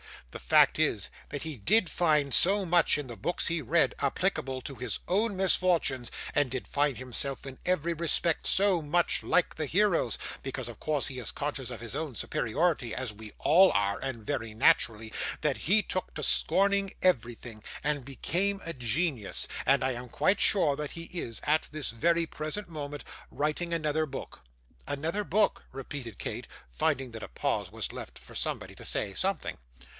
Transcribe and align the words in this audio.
The 0.31 0.39
fact 0.39 0.79
is, 0.79 1.09
that 1.29 1.43
he 1.43 1.57
did 1.57 1.89
find 1.89 2.33
so 2.33 2.65
much 2.65 2.97
in 2.97 3.07
the 3.07 3.17
books 3.17 3.47
he 3.47 3.61
read, 3.61 3.93
applicable 3.99 4.61
to 4.63 4.75
his 4.75 4.99
own 5.07 5.35
misfortunes, 5.35 6.09
and 6.33 6.49
did 6.49 6.67
find 6.67 6.97
himself 6.97 7.45
in 7.45 7.59
every 7.65 7.93
respect 7.93 8.47
so 8.47 8.81
much 8.81 9.21
like 9.23 9.53
the 9.55 9.65
heroes 9.65 10.17
because 10.41 10.69
of 10.69 10.79
course 10.79 11.07
he 11.07 11.19
is 11.19 11.31
conscious 11.31 11.69
of 11.69 11.81
his 11.81 11.95
own 11.95 12.15
superiority, 12.15 12.95
as 12.95 13.11
we 13.13 13.33
all 13.39 13.71
are, 13.73 13.99
and 13.99 14.25
very 14.25 14.53
naturally 14.55 15.11
that 15.41 15.57
he 15.57 15.83
took 15.83 16.13
to 16.15 16.23
scorning 16.23 16.93
everything, 17.01 17.61
and 17.83 18.05
became 18.05 18.61
a 18.63 18.73
genius; 18.73 19.47
and 19.65 19.83
I 19.83 19.91
am 19.91 20.07
quite 20.09 20.39
sure 20.39 20.77
that 20.77 20.91
he 20.91 21.03
is, 21.13 21.41
at 21.43 21.63
this 21.73 21.91
very 21.91 22.25
present 22.25 22.69
moment, 22.69 23.03
writing 23.29 23.73
another 23.73 24.05
book.' 24.05 24.39
'Another 24.87 25.25
book!' 25.25 25.65
repeated 25.73 26.17
Kate, 26.17 26.47
finding 26.71 27.11
that 27.11 27.21
a 27.23 27.27
pause 27.27 27.69
was 27.69 27.91
left 27.91 28.17
for 28.17 28.33
somebody 28.33 28.73
to 28.75 28.85
say 28.85 29.13
something. 29.13 29.57